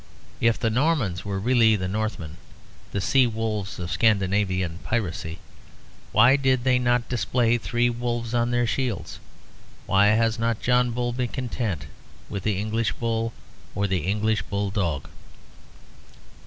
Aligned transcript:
If 0.39 0.59
the 0.59 0.71
Normans 0.71 1.23
were 1.23 1.39
really 1.39 1.75
the 1.75 1.87
Northmen, 1.87 2.37
the 2.91 2.99
sea 3.01 3.27
wolves 3.27 3.77
of 3.77 3.91
Scandinavian 3.91 4.79
piracy, 4.83 5.37
why 6.11 6.37
did 6.37 6.63
they 6.63 6.79
not 6.79 7.07
display 7.07 7.59
three 7.59 7.87
wolves 7.87 8.33
on 8.33 8.49
their 8.49 8.65
shields? 8.65 9.19
Why 9.85 10.07
has 10.07 10.39
not 10.39 10.59
John 10.59 10.89
Bull 10.89 11.13
been 11.13 11.27
content 11.27 11.85
with 12.29 12.41
the 12.41 12.57
English 12.57 12.93
bull, 12.93 13.31
or 13.75 13.85
the 13.85 14.07
English 14.07 14.41
bull 14.41 14.71
dog? 14.71 15.07